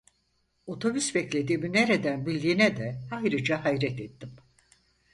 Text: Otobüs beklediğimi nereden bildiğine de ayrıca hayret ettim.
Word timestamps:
Otobüs 0.65 1.15
beklediğimi 1.15 1.73
nereden 1.73 2.25
bildiğine 2.25 2.77
de 2.77 2.95
ayrıca 3.11 3.63
hayret 3.65 3.99
ettim. 3.99 4.31